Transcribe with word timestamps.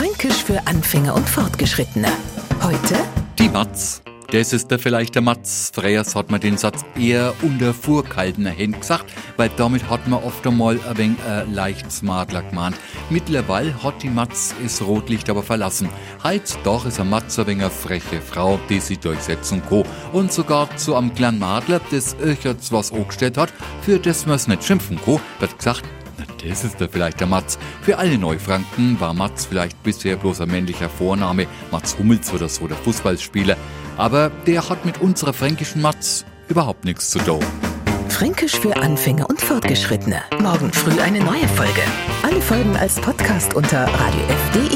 Fränkisch 0.00 0.44
für 0.44 0.66
Anfänger 0.66 1.14
und 1.14 1.28
Fortgeschrittene. 1.28 2.08
Heute 2.62 2.96
Die 3.38 3.50
Matz. 3.50 4.00
Das 4.30 4.54
ist 4.54 4.72
da 4.72 4.78
vielleicht 4.78 5.14
der 5.14 5.20
Matz. 5.20 5.70
Früher 5.74 6.02
hat 6.02 6.30
man 6.30 6.40
den 6.40 6.56
Satz 6.56 6.86
eher 6.98 7.34
unter 7.42 7.74
vorkaltener 7.74 8.48
Hände 8.48 8.78
gesagt, 8.78 9.12
weil 9.36 9.50
damit 9.58 9.90
hat 9.90 10.08
man 10.08 10.24
oft 10.24 10.46
einmal 10.46 10.80
ein 10.88 10.96
wenig 10.96 11.18
äh, 11.28 11.44
leicht 11.44 11.92
smartler 11.92 12.44
gemahnt. 12.44 12.76
Mittlerweile 13.10 13.82
hat 13.82 14.02
die 14.02 14.08
Matz 14.08 14.54
das 14.62 14.80
Rotlicht 14.80 15.28
aber 15.28 15.42
verlassen. 15.42 15.90
Heiz 16.24 16.56
doch 16.64 16.86
ist 16.86 16.98
ein 16.98 17.10
Matz 17.10 17.38
ein 17.38 17.46
wenig 17.46 17.64
eine 17.64 17.70
freche 17.70 18.22
Frau, 18.22 18.58
die 18.70 18.80
sich 18.80 19.00
durchsetzen 19.00 19.60
kann. 19.68 19.84
Und 20.14 20.32
sogar 20.32 20.74
zu 20.78 20.96
einem 20.96 21.14
kleinen 21.14 21.40
Madler, 21.40 21.82
das 21.90 22.16
euch 22.24 22.42
jetzt 22.44 22.72
was 22.72 22.90
angestellt 22.90 23.36
hat, 23.36 23.52
für 23.82 23.98
das 23.98 24.24
man's 24.24 24.48
nicht 24.48 24.64
schimpfen 24.64 24.98
kann, 25.04 25.20
wird 25.40 25.58
gesagt, 25.58 25.84
das 26.46 26.64
ist 26.64 26.80
da 26.80 26.88
vielleicht 26.88 27.20
der 27.20 27.26
Matz. 27.26 27.58
Für 27.82 27.98
alle 27.98 28.18
Neufranken 28.18 28.98
war 29.00 29.14
Matz 29.14 29.46
vielleicht 29.46 29.82
bisher 29.82 30.16
bloß 30.16 30.40
ein 30.40 30.50
männlicher 30.50 30.88
Vorname, 30.88 31.46
Matz 31.70 31.96
Hummels 31.98 32.32
oder 32.32 32.48
so, 32.48 32.66
der 32.66 32.76
Fußballspieler. 32.76 33.56
Aber 33.96 34.30
der 34.46 34.68
hat 34.68 34.84
mit 34.84 35.00
unserer 35.00 35.32
fränkischen 35.32 35.82
Matz 35.82 36.24
überhaupt 36.48 36.84
nichts 36.84 37.10
zu 37.10 37.18
tun. 37.18 37.44
Fränkisch 38.08 38.58
für 38.58 38.76
Anfänger 38.76 39.28
und 39.30 39.40
Fortgeschrittene. 39.40 40.20
Morgen 40.40 40.72
früh 40.72 41.00
eine 41.00 41.20
neue 41.20 41.48
Folge. 41.48 41.82
Alle 42.22 42.40
Folgen 42.40 42.76
als 42.76 43.00
Podcast 43.00 43.54
unter 43.54 43.84
radiof.de. 43.84 44.69